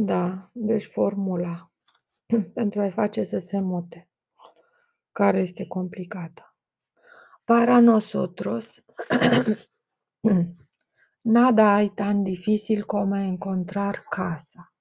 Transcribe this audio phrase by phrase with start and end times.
[0.00, 1.72] Da, deci formula
[2.54, 4.08] pentru a-i face să se mute,
[5.12, 6.56] care este complicată.
[7.44, 8.84] Para nosotros,
[11.20, 14.72] nada hay tan difícil como encontrar casa.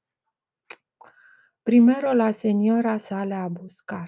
[1.63, 4.07] Primero la señora sale a buscar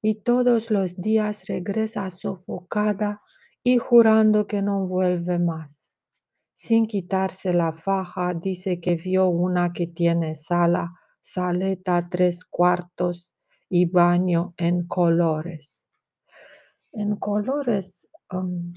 [0.00, 3.20] y todos los días regresa sofocada
[3.62, 5.93] y jurando que no vuelve más.
[6.56, 13.34] Sin quitarse la faja, dice que vio una que tiene sala, saleta, tres cuartos
[13.68, 15.84] y baño en colores.
[16.92, 18.72] En colores, um,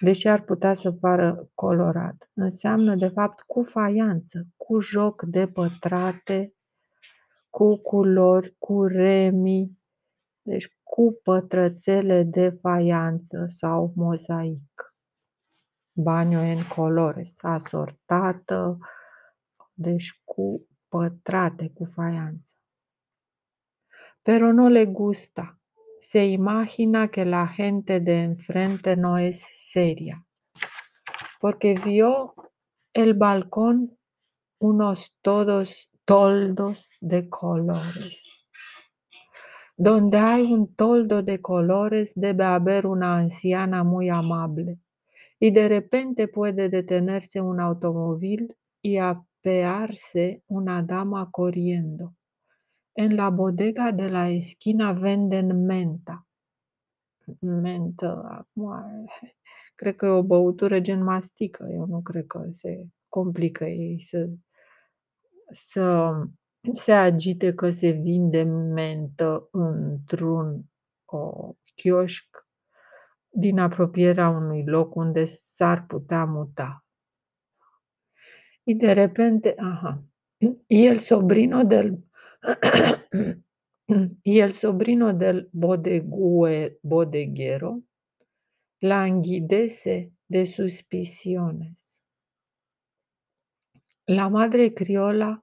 [0.00, 6.54] deși ar putea să pară colorat, înseamnă de fapt cu faianță, cu joc de pătrate,
[7.50, 9.78] cu culori, cu remi,
[10.42, 14.91] deci cu pătrățele de faianță sau mozaic.
[15.92, 18.78] Banio în colores, asortată,
[19.74, 22.54] deci cu pătrate, cu faianță.
[24.22, 25.58] Pero no le gusta.
[26.00, 30.26] Se imagina que la gente de enfrente no es seria.
[31.38, 32.34] Porque vio
[32.92, 33.98] el balcón
[34.58, 38.22] unos todos toldos de colores.
[39.76, 44.78] Donde hay un toldo de colores debe haber una anciana muy amable.
[45.44, 52.14] Y de repente puede detenerse un automóvil y apearse una dama corriendo.
[52.94, 56.24] En la bodega de la esquina venden menta.
[57.40, 59.06] Mentă, acum,
[59.74, 61.66] cred că e o băutură gen mastică.
[61.70, 64.30] Eu nu cred că se complică ei să,
[65.50, 66.12] să
[66.72, 70.64] se agite că se vinde mentă într-un
[71.04, 72.46] o, chioșc
[73.32, 76.84] din apropierea unui loc unde s-ar putea muta.
[78.64, 80.02] Y de repente, ajá,
[80.68, 82.04] y el sobrino del
[84.24, 87.82] el sobrino del bodegue, bodeguero
[88.80, 92.02] languidece de suspiciones.
[94.06, 95.42] La madre criolla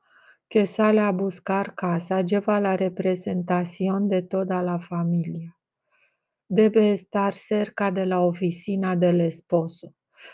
[0.50, 5.59] que sale a buscar casa lleva la representación de toda la familia.
[6.52, 9.94] Debe estar cerca de la oficina del esposo.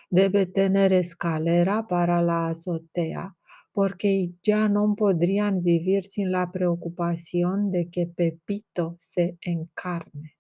[0.09, 3.36] Debe tener escalera para la azotea,
[3.74, 10.38] porque ya no podrían vivir sin la preocupación de que Pepito se encarne.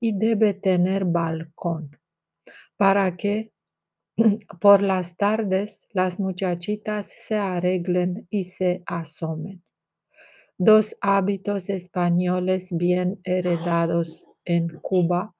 [0.00, 1.90] Y debe tener balcón,
[2.78, 3.52] para que
[4.58, 9.62] por las tardes las muchachitas se arreglen y se asomen.
[10.56, 15.34] Dos hábitos españoles bien heredados en Cuba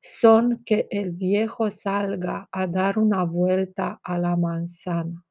[0.00, 5.24] son que el viejo salga a dar una vuelta a la manzana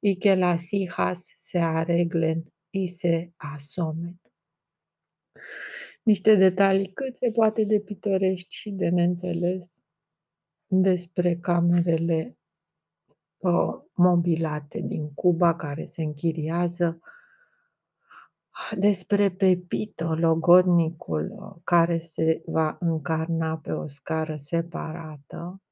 [0.00, 4.20] y que las hijas se arreglen y se asomen.
[6.02, 9.82] Niște detalii cât se poate de pitorești și de neînțeles
[10.66, 12.38] despre camerele
[13.38, 17.00] uh, mobilate din Cuba care se închiriază
[18.76, 25.62] despre Pepito, logodnicul uh, care se va încarna pe o scară separată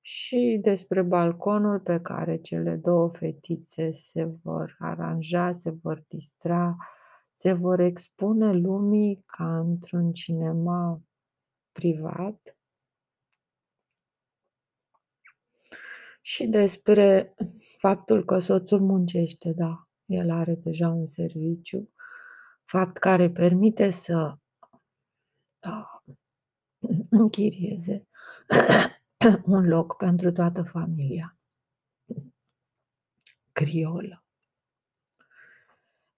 [0.00, 6.76] și despre balconul pe care cele două fetițe se vor aranja, se vor distra,
[7.34, 11.00] se vor expune lumii ca într-un cinema
[11.72, 12.56] privat.
[16.20, 17.34] Și despre
[17.78, 21.90] faptul că soțul muncește, da, el are deja un serviciu,
[22.64, 24.38] fapt care permite să
[25.66, 26.14] uh,
[27.10, 28.08] închirieze
[29.44, 31.36] un loc pentru toată familia
[33.52, 34.24] criolă.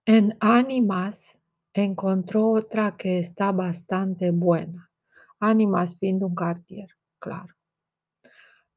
[0.03, 1.41] En Animas
[1.71, 4.91] encontró otra que está bastante buena.
[5.39, 7.57] Animas fiind un cartier, clar.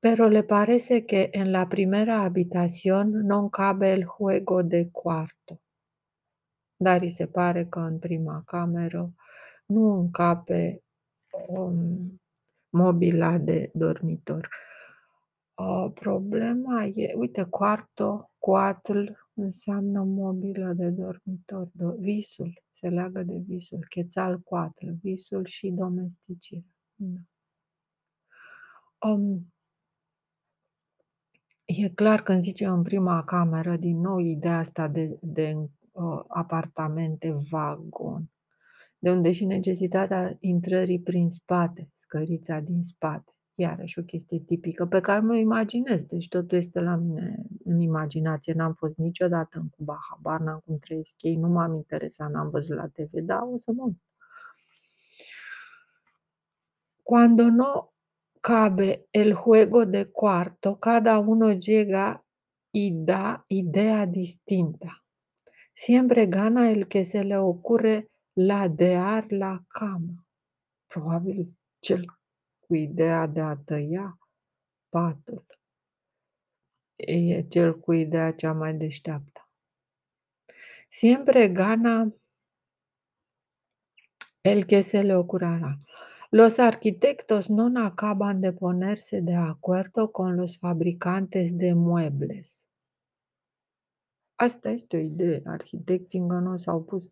[0.10, 5.60] Pero le parece que en la primera habitación no cabe el juego de cuarto.
[6.78, 9.14] Dar îi se pare că în prima cameră
[9.66, 10.84] nu încape
[11.48, 12.22] um,
[12.70, 14.50] mobila de dormitor.
[15.56, 21.70] Uh, problema e, uite, cuarto, cuatl înseamnă mobilă de dormitor.
[21.72, 23.86] Do, visul se leagă de visul.
[23.90, 26.76] Chețal cuatl, visul și domesticirea.
[26.96, 27.20] Da.
[29.10, 29.52] Um,
[31.70, 35.56] E clar când zice în prima cameră, din nou ideea asta de, de
[35.92, 38.32] uh, apartamente vagon,
[38.98, 43.32] de unde și necesitatea intrării prin spate, scărița din spate.
[43.54, 48.54] iarăși o chestie tipică pe care mă imaginez, deci totul este la mine în imaginație.
[48.54, 52.76] N-am fost niciodată în Cuba, habar n-am cum trăiesc ei, nu m-am interesat, n-am văzut
[52.76, 54.02] la TV, dar o să mă uit.
[57.04, 57.92] Cuando no
[58.48, 62.24] cabe el juego de cuarto, cada uno llega
[62.72, 65.04] y da idea distinta.
[65.74, 70.26] Siempre gana el que se le ocurre ladear la cama.
[70.88, 72.06] Probabil cel
[72.62, 74.18] cu ideea de a tăia
[74.90, 75.46] patul
[76.96, 79.50] e cel cu ideea cea mai deșteaptă.
[80.88, 82.14] Siempre gana
[84.42, 85.80] el que se le ocurra.
[86.30, 92.68] Los arquitectos no acaban de ponerse de acuerdo con los fabricantes de muebles.
[94.36, 95.42] Asta este o idee.
[95.46, 97.10] Arhitecții încă nu s-au pus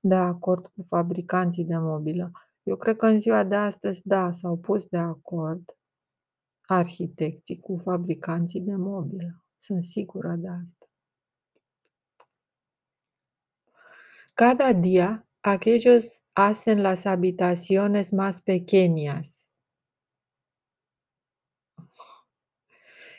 [0.00, 2.30] de acord cu fabricanții de mobilă.
[2.62, 5.76] Eu cred că în ziua de astăzi, da, s-au pus de acord
[6.60, 9.44] arhitecții cu fabricanții de mobilă.
[9.58, 10.86] Sunt sigură de asta.
[14.34, 19.52] Cada día aquellos hacen las habitaciones más pequeñas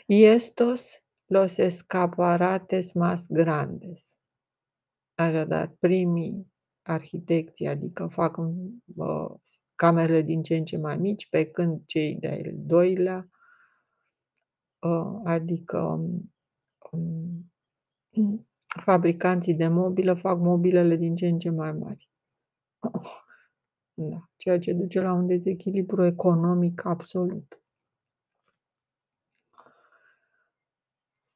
[0.07, 4.17] y estos los escaparates más grandes.
[5.15, 6.45] Așadar, primii
[6.81, 9.35] arhitecții, adică fac uh,
[9.75, 13.29] camerele din ce în ce mai mici, pe când cei de-al doilea,
[14.79, 15.79] uh, adică
[16.91, 17.51] um,
[18.83, 22.09] fabricanții de mobilă fac mobilele din ce în ce mai mari.
[23.93, 27.61] Da, ceea ce duce la un dezechilibru economic absolut.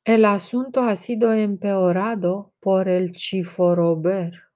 [0.04, 4.52] El asunto ha sido empeorado por el chiforober.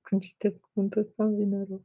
[0.00, 1.84] Când citesc cuvântul ăsta îmi vine rău.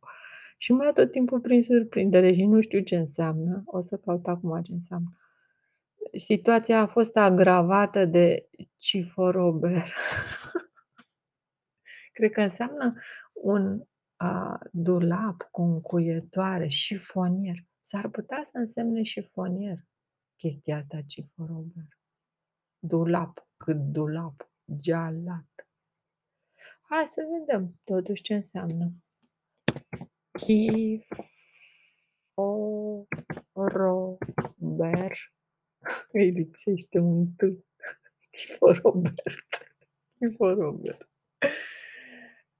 [0.57, 3.61] Și mă ia tot timpul prin surprindere și nu știu ce înseamnă.
[3.65, 5.17] O să caut acum ce înseamnă.
[6.13, 8.47] Situația a fost agravată de
[8.79, 9.83] ciforober.
[12.15, 12.93] Cred că înseamnă
[13.33, 13.83] un
[14.15, 17.67] a, dulap cu încuietoare, șifonier.
[17.81, 19.85] S-ar putea să însemne șifonier
[20.35, 21.87] chestia asta ciforober.
[22.79, 25.67] Dulap, cât dulap, gealat.
[26.81, 28.91] Hai să vedem totuși ce înseamnă.
[30.31, 31.07] Chiforober.
[36.11, 37.35] Îi lipsește un
[38.47, 38.47] T.
[38.47, 39.13] Chiforober.
[40.19, 41.09] Chiforober.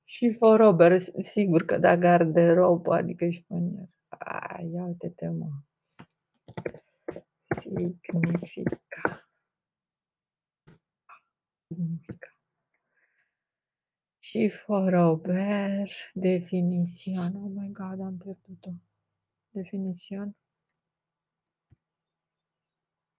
[0.03, 3.89] Și forober, sigur că da garderobă, adică șifonier.
[4.07, 5.49] Ai, ia uite-te, mă.
[7.61, 9.29] Significa.
[11.67, 12.37] Significa.
[14.19, 17.35] Și forober, definițion.
[17.35, 18.71] Oh my God, am pierdut-o.
[19.49, 20.35] Definițion.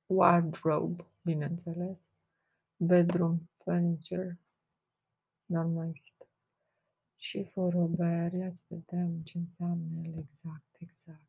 [0.07, 2.10] Wardrobe, bineînțeles.
[2.83, 4.39] Bedroom furniture.
[5.89, 6.29] Există.
[7.17, 11.29] Și forober, ia să vedem ce înseamnă el exact, exact.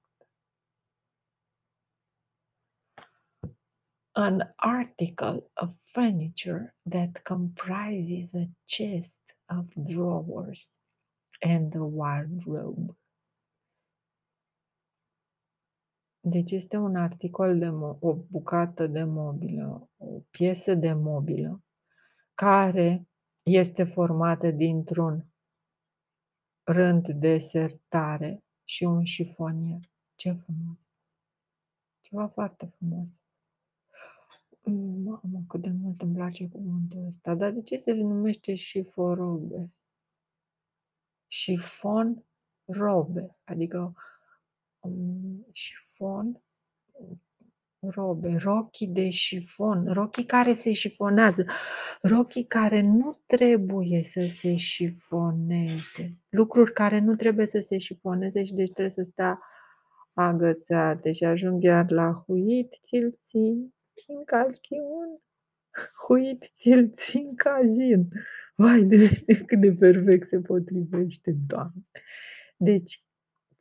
[4.12, 10.71] An article of furniture that comprises a chest of drawers
[11.39, 13.00] and a wardrobe.
[16.23, 21.63] Deci este un articol de mo- o bucată de mobilă, o piesă de mobilă
[22.33, 23.07] care
[23.44, 25.25] este formată dintr-un
[26.63, 29.80] rând de sertare și un șifonier.
[30.16, 30.78] Ce frumos!
[32.01, 33.21] Ceva foarte frumos.
[35.04, 37.35] Mamă, cât de mult îmi place cuvântul ăsta.
[37.35, 39.73] Dar de ce se numește șiforobe?
[41.28, 42.25] Șifon
[42.66, 43.94] robe, adică
[44.80, 45.91] um, șifon
[47.80, 51.46] robe, rochii de șifon, rochii care se șifonează,
[52.02, 58.54] rochii care nu trebuie să se șifoneze, lucruri care nu trebuie să se șifoneze și
[58.54, 59.40] deci trebuie să stea
[60.14, 63.74] agățate și ajung iar la huit, ți-l țin,
[64.08, 65.22] în calchiun,
[66.08, 68.10] huit, ți-l țin cazin.
[68.56, 71.86] Vai, de, de cât de perfect se potrivește, Doamne!
[72.58, 73.04] Deci,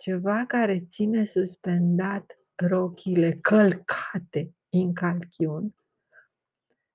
[0.00, 5.74] ceva care ține suspendat rochile călcate în calchiun,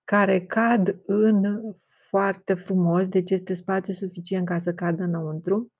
[0.03, 1.61] care cad în
[2.09, 5.71] foarte frumos, deci este spațiu suficient ca să cadă înăuntru,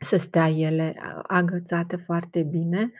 [0.00, 2.92] să stea ele agățate foarte bine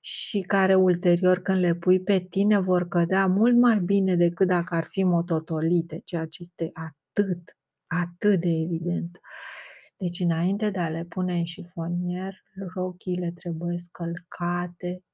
[0.00, 4.74] și care ulterior când le pui pe tine vor cădea mult mai bine decât dacă
[4.74, 9.20] ar fi mototolite, ceea ce este atât, atât de evident.
[10.00, 12.34] Deci înainte de a le pune în șifonier,
[12.74, 15.04] rochile trebuie scălcate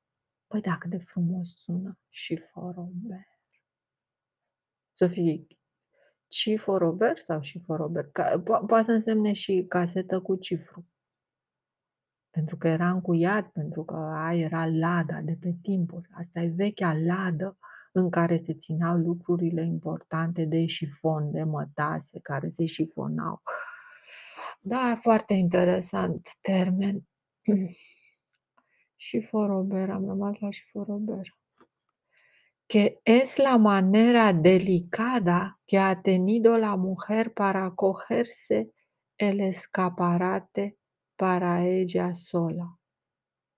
[0.47, 3.29] Păi da, cât de frumos sună, chiffon Robert.
[4.93, 5.47] Să fie
[6.29, 8.13] chiffon Robert sau chiffon Robert?
[8.13, 10.87] Ca po poate să însemne și casetă cu cifru.
[12.31, 16.09] Pentru că era încuiat, pentru că aia era lada de pe timpuri.
[16.13, 17.59] Asta e vechea ladă
[17.93, 23.43] în care se țineau lucrurile importante de șifon, de mătase, care se șifonau.
[24.69, 27.09] Da, foarte interesant termen.
[28.97, 31.39] Chiffon Robert, am rămas la chiffon Robert.
[32.67, 38.73] Que es la manera delicada que ha tenido la mujer para cogerse
[39.17, 40.77] el escaparate
[41.17, 42.79] para ella sola.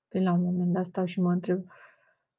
[0.09, 1.65] Păi la un moment dat stau și mă întreb,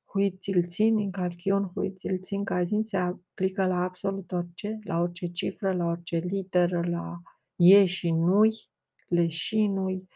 [0.06, 6.82] huițilțin, încalchion, huițilțin, cazin se aplică la absolut orice, la orice cifră, la orice literă,
[6.88, 7.22] la
[7.60, 8.70] e și nu-i,
[9.08, 10.08] le și nu-i,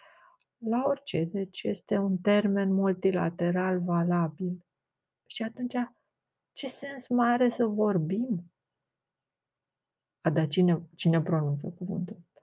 [0.58, 1.24] la orice.
[1.24, 4.66] Deci este un termen multilateral valabil.
[5.26, 5.74] Și atunci,
[6.54, 8.52] ce sens mai are să vorbim?
[10.22, 12.42] A, dar cine, cine pronunță cuvântul ăsta?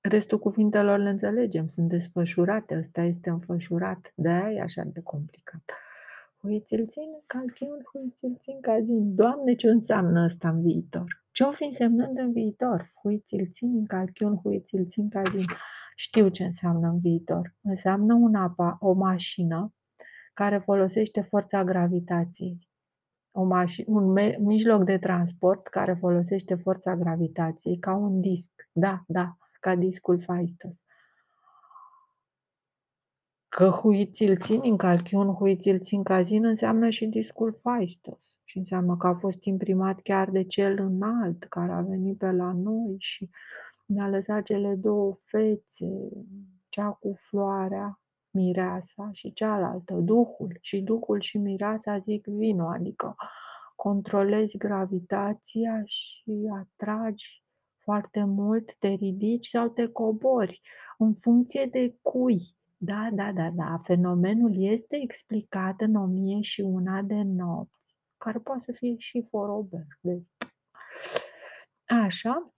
[0.00, 5.72] Restul cuvintelor le înțelegem, sunt desfășurate, ăsta este înfășurat, de-aia e așa de complicat.
[6.40, 9.14] Huițilțin, calchiun, huițilțin, cazin.
[9.14, 11.23] Doamne, ce înseamnă ăsta în viitor?
[11.34, 12.92] Ce o fi însemnând în viitor?
[13.02, 15.44] Huițilțin, calchiun, huițilțin, cazin.
[15.96, 17.54] Știu ce înseamnă în viitor.
[17.60, 19.74] Înseamnă un apa, o mașină
[20.34, 22.68] care folosește forța gravitației.
[23.30, 28.50] O maș- un me- mijloc de transport care folosește forța gravitației ca un disc.
[28.72, 30.83] Da, da, ca discul Faistos.
[33.56, 38.38] Că huițilțin în calchiun, huițilțin cazin înseamnă și discul Faistos.
[38.44, 42.52] Și înseamnă că a fost imprimat chiar de cel înalt care a venit pe la
[42.52, 43.30] noi și
[43.86, 46.08] ne-a lăsat cele două fețe,
[46.68, 50.58] cea cu floarea, mireasa și cealaltă, duhul.
[50.60, 53.16] Și duhul și mireasa zic vino, adică
[53.74, 57.44] controlezi gravitația și atragi
[57.76, 60.60] foarte mult, te ridici sau te cobori,
[60.98, 62.56] în funcție de cui.
[62.84, 68.38] Da, da, da, da, fenomenul este explicat în o mie și una de nopți, care
[68.38, 69.86] poate să fie și forober.
[70.00, 70.26] Deci.
[71.86, 72.54] Așa,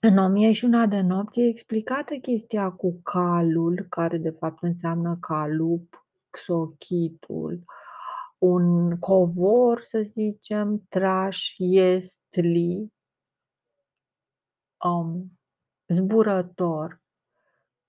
[0.00, 4.62] în o mie și una de nopți e explicată chestia cu calul, care de fapt
[4.62, 7.64] înseamnă calup, xochitul,
[8.38, 12.92] un covor, să zicem, traș, estli,
[14.84, 15.38] um,
[15.86, 17.04] zburător,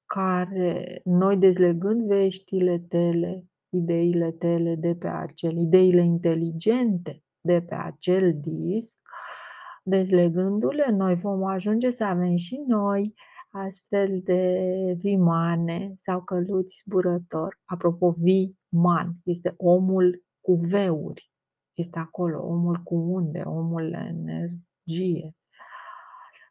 [0.07, 8.39] care noi dezlegând veștile tale, ideile tale de pe acel, ideile inteligente de pe acel
[8.39, 8.99] disc,
[9.83, 13.13] dezlegându-le, noi vom ajunge să avem și noi
[13.49, 14.63] astfel de
[14.97, 17.61] vimane sau căluți zburători.
[17.65, 21.31] Apropo, viman este omul cu veuri.
[21.73, 25.35] Este acolo, omul cu unde, omul energie,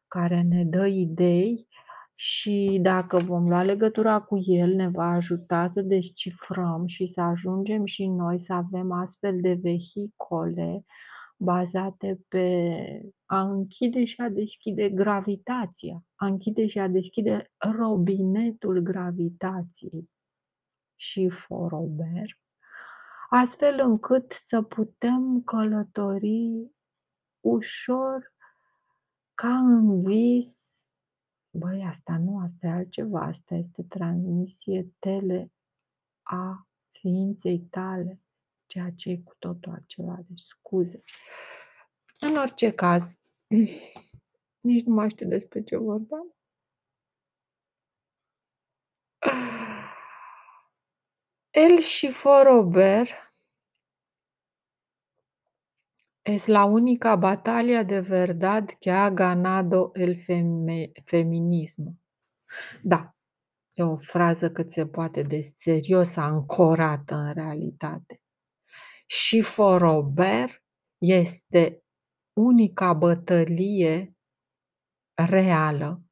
[0.09, 1.69] care ne dă idei
[2.19, 7.85] și dacă vom lua legătura cu el, ne va ajuta să descifrăm și să ajungem
[7.85, 10.85] și noi să avem astfel de vehicole
[11.37, 12.69] bazate pe
[13.25, 20.11] a închide și a deschide gravitația, a închide și a deschide robinetul gravitației
[20.95, 22.39] și forober,
[23.31, 26.71] astfel încât să putem călători
[27.41, 28.35] ușor
[29.35, 30.66] ca în vis.
[31.57, 35.53] Băi, asta nu, asta e altceva, asta este transmisie tele
[36.23, 38.21] a ființei tale,
[38.67, 41.03] ceea ce e cu totul altceva, deci scuze.
[42.19, 43.19] În orice caz,
[44.69, 46.35] nici nu mai știu despre ce vorbeam.
[51.51, 53.26] El chiffon Robert
[56.27, 61.97] es la única batalla de verdad que ha ganado el feme feminismo.
[62.83, 63.15] Da,
[63.75, 68.21] e o frază cât se poate de serios ancorată în realitate.
[69.07, 70.65] Chiffon Robert
[70.99, 71.85] este
[72.33, 74.17] unica bătălie
[75.15, 76.03] reală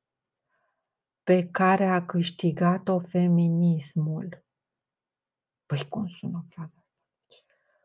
[1.23, 4.44] pe care a câștigat-o feminismul.
[5.66, 6.83] Păi cum sună fraza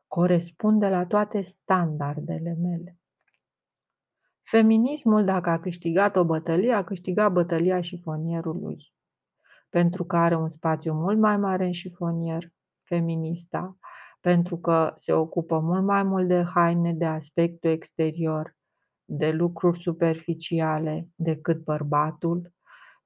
[0.09, 2.97] Corespunde la toate standardele mele.
[4.41, 8.93] Feminismul, dacă a câștigat o bătălie, a câștigat bătălia șifonierului.
[9.69, 13.77] Pentru că are un spațiu mult mai mare în șifonier, feminista,
[14.21, 18.57] pentru că se ocupă mult mai mult de haine, de aspectul exterior,
[19.05, 22.53] de lucruri superficiale decât bărbatul,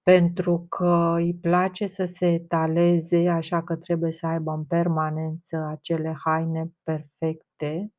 [0.04, 6.18] pentru că îi place să se etaleze, așa că trebuie să aibă în permanență acele
[6.24, 7.94] haine perfecte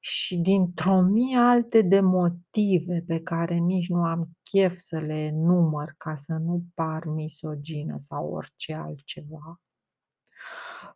[0.00, 5.94] și dintr-o mie alte de motive pe care nici nu am chef să le enumăr
[5.98, 9.60] ca să nu par misogină sau orice altceva,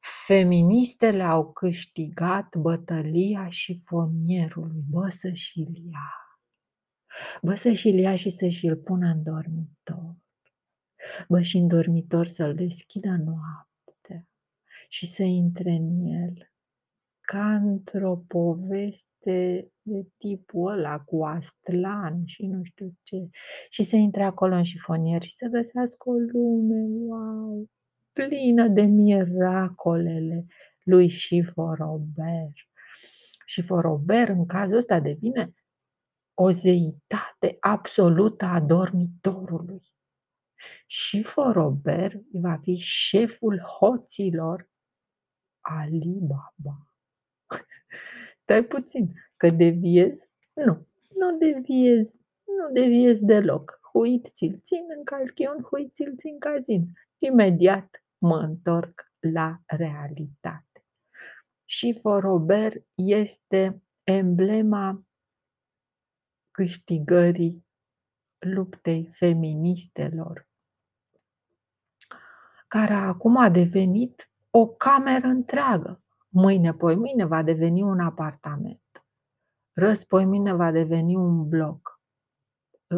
[0.00, 4.82] feministele au câștigat bătălia șifonierului.
[4.90, 6.27] Bă, să-și-l ia!
[7.42, 10.16] Bă, să-și-l ia și să și-l pună în dormitor.
[11.28, 14.26] Bă, și în dormitor să-l deschidă noaptea
[14.88, 16.52] și să intre în el
[17.20, 23.28] ca într-o poveste de tipul ăla cu Astlan și nu știu ce.
[23.68, 27.68] Și să intre acolo în șifonier și să găsească o lume, wow,
[28.12, 30.46] plină de miracolele
[30.82, 32.54] lui Șifo Robert.
[33.46, 35.52] Șifo Robert în cazul ăsta devine
[36.40, 39.82] o zeitate absolută a dormitorului.
[40.86, 44.70] Șifo Robert va fi șeful hoților
[45.60, 46.94] Alibaba.
[48.42, 50.28] Stai puțin, că deviez?
[50.52, 53.80] Nu, nu deviez, nu deviez deloc.
[53.92, 56.92] Huit ți-l țin în calchion, huit ți-l țin cazin.
[57.18, 60.84] Imediat mă întorc la realitate.
[61.64, 65.07] Și Forober este emblema
[66.58, 67.66] câștigării
[68.38, 70.48] luptei feministelor,
[72.68, 76.02] care acum a devenit o cameră întreagă.
[76.28, 79.06] Mâine, poi mâine va deveni un apartament.
[79.72, 82.00] Răs, poi mâine va deveni un bloc.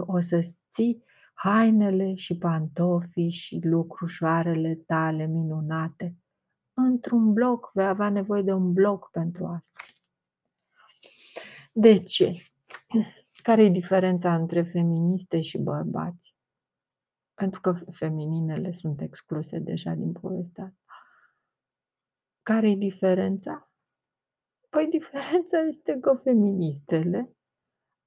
[0.07, 6.17] O să-ți ții hainele și pantofii și lucrușoarele tale minunate
[6.73, 7.71] într-un bloc.
[7.75, 9.81] Vei avea nevoie de un bloc pentru asta.
[11.73, 12.50] De ce?
[13.43, 16.35] Care e diferența între feministe și bărbați?
[17.35, 20.75] Pentru că femininele sunt excluse deja din povestea
[22.51, 23.71] care e diferența?
[24.69, 27.37] Păi diferența este că feministele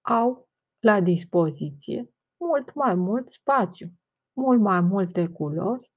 [0.01, 0.49] au
[0.79, 3.87] la dispoziție mult mai mult spațiu,
[4.33, 5.91] mult mai multe culori,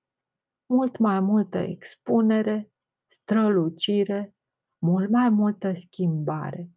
[0.66, 2.72] mult mai multă expunere,
[3.06, 4.36] strălucire,
[4.78, 6.70] mult mai multă schimbare,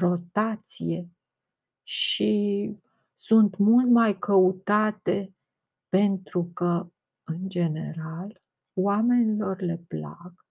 [0.00, 1.10] rotație
[1.86, 2.72] și
[3.14, 5.34] sunt mult mai căutate
[5.88, 6.90] pentru că,
[7.24, 8.42] în general,
[8.74, 10.46] oamenilor le plac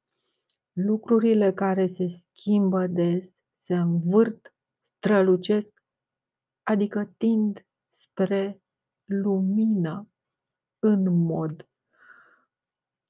[0.71, 5.84] lucrurile care se schimbă des, se învârt, strălucesc,
[6.63, 8.62] adică tind spre
[9.06, 10.10] lumină
[10.80, 11.69] în mod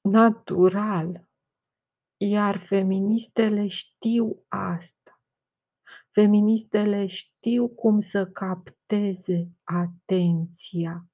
[0.00, 1.28] natural.
[2.16, 5.05] Iar feministele știu asta.
[6.20, 11.10] Feministele știu cum să capteze atenția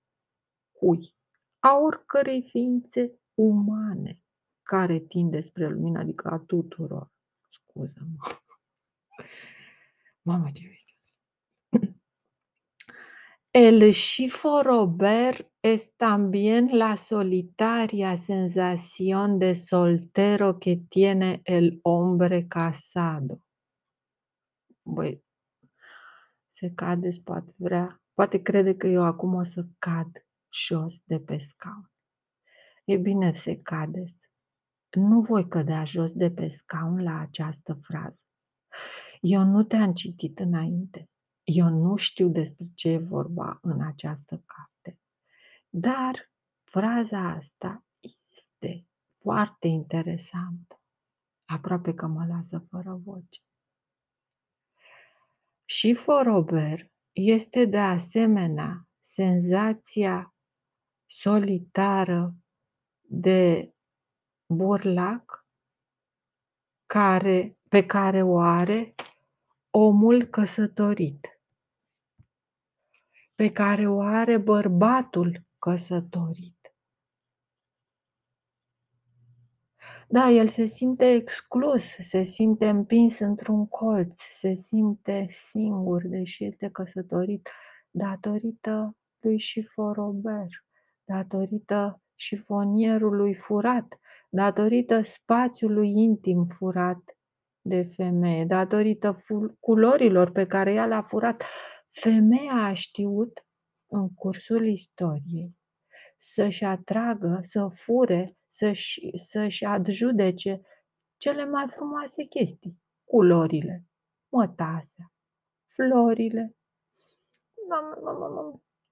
[0.73, 1.15] cui?
[1.59, 4.21] A oricărei ființe umane
[4.63, 7.11] care tinde spre lumină, adică a tuturor.
[7.51, 8.17] Scuză-mă.
[10.29, 10.63] Mamă, ce
[13.51, 23.43] El Schifo Robert es también la solitaria sensación de soltero que tiene el hombre casado.
[24.83, 25.25] Băi,
[26.49, 31.39] se cade, poate vrea, poate crede că eu acum o să cad jos de pe
[31.39, 31.91] scaun.
[32.85, 34.05] E bine, se cade
[34.95, 38.25] nu voi cădea jos de pe scaun la această frază.
[39.21, 41.11] Eu nu te-am citit înainte.
[41.43, 45.01] Eu nu știu despre ce e vorba în această carte.
[45.69, 46.31] Dar
[46.65, 47.85] fraza asta
[48.29, 50.81] este foarte interesantă.
[51.45, 53.41] Aproape că mă lasă fără voce.
[55.75, 60.35] Și Robert este de asemenea senzația
[61.07, 62.35] solitară
[63.01, 63.73] de
[64.47, 65.47] burlac
[66.87, 68.95] care, pe care o are
[69.71, 71.41] omul căsătorit,
[73.35, 76.62] pe care o are bărbatul căsătorit.
[80.13, 86.69] Da, el se simte exclus, se simte împins într-un colț, se simte singur, deși este
[86.69, 87.49] căsătorit,
[87.91, 90.51] datorită lui Șifo Robert,
[91.05, 93.99] datorită șifonierului furat,
[94.29, 97.03] datorită spațiului intim furat
[97.61, 99.17] de femeie, datorită
[99.61, 101.43] culorilor pe care ea le-a furat.
[101.91, 103.47] Femeia a știut
[103.87, 105.57] în cursul istoriei
[106.19, 110.61] să-și atragă, să fure, să-și, să-și adjudece
[111.17, 113.85] cele mai frumoase chestii, culorile,
[114.29, 115.13] mătasea,
[115.65, 116.57] florile,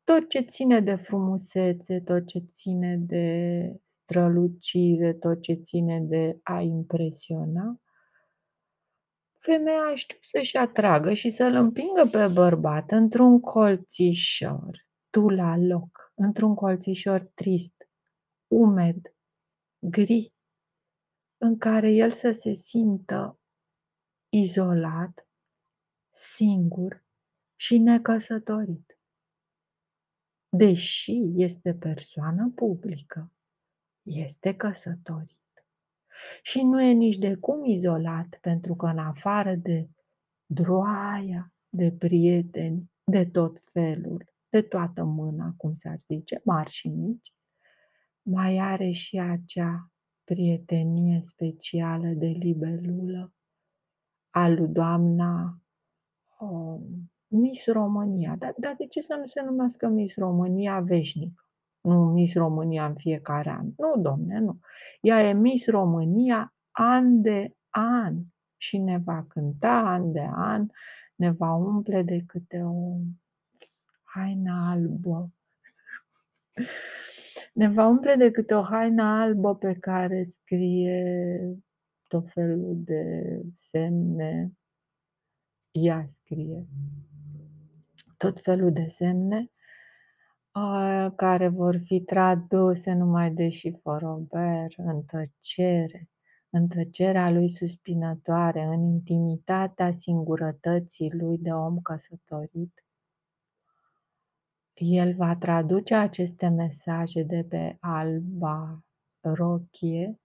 [0.05, 6.61] tot ce ține de frumusețe, tot ce ține de strălucire, tot ce ține de a
[6.61, 7.81] impresiona,
[9.38, 16.55] femeia știu să-și atragă și să-l împingă pe bărbat într-un colțișor, tu la loc, într-un
[16.55, 17.88] colțișor trist,
[18.46, 19.14] umed,
[19.81, 20.33] gri,
[21.38, 23.40] în care el să se simtă
[24.29, 25.29] izolat,
[26.11, 27.05] singur
[27.55, 28.99] și necăsătorit.
[30.49, 33.33] Deși este persoană publică,
[34.03, 35.38] este căsătorit.
[36.43, 39.88] Și nu e nici de cum izolat, pentru că în afară de
[40.47, 47.35] droaia de prieteni de tot felul, de toată mâna, cum s-ar zice, mari și mici,
[48.31, 49.90] mai are și acea
[50.25, 53.33] prietenie specială de libelulă
[54.31, 55.61] a lui doamna
[56.38, 58.37] um, Miss România.
[58.38, 61.45] Dar, dar de ce să nu se numească Miss România veșnică?
[61.81, 63.66] Nu Miss România în fiecare an.
[63.77, 64.59] Nu, domne, nu.
[65.01, 68.16] Ea e Miss România an de an
[68.57, 70.66] și ne va cânta an de an,
[71.14, 72.97] ne va umple de câte o
[74.03, 75.31] haină albă.
[77.53, 81.59] Ne va umple de câte o haină albă pe care scrie
[82.07, 84.53] tot felul de semne.
[85.71, 86.67] Ea scrie
[88.17, 89.51] tot felul de semne
[91.17, 96.09] care vor fi traduse numai de Șiforober în tăcere,
[96.51, 102.85] în tăcerea lui suspinătoare, în intimitatea singurătății lui de om căsătorit.
[104.83, 108.85] El va traduce aceste mesaje de pe alba
[109.21, 110.21] rochie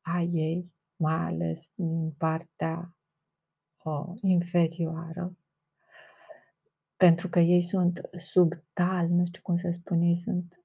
[0.00, 2.96] a ei, mai ales din partea
[3.82, 5.36] o, inferioară,
[6.96, 10.64] pentru că ei sunt subtali, nu știu cum să spun, ei sunt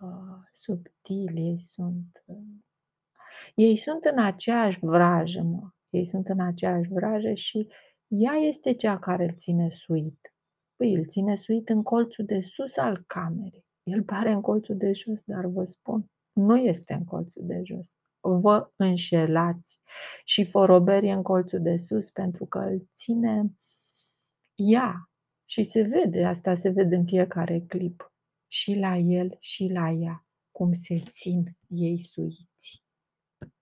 [0.00, 2.22] uh, subtili, ei sunt...
[2.26, 2.60] Uh,
[3.54, 5.70] ei sunt în aceeași vrajă, mă.
[5.90, 7.68] Ei sunt în aceeași vrajă și
[8.06, 10.31] ea este cea care îl ține suit.
[10.82, 13.64] Păi îl ține suit în colțul de sus al camerei.
[13.82, 17.96] El pare în colțul de jos, dar vă spun, nu este în colțul de jos.
[18.20, 19.80] Vă înșelați.
[20.24, 23.52] Și foroberie în colțul de sus pentru că îl ține
[24.54, 25.10] ea,
[25.44, 28.12] și se vede, asta se vede în fiecare clip,
[28.46, 32.81] și la el și la ea, cum se țin ei suiți.